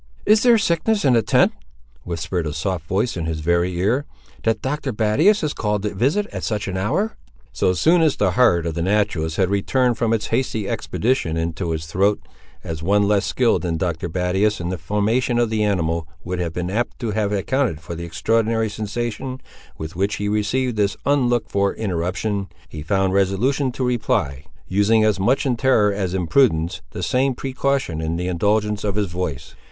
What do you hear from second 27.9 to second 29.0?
in the indulgence of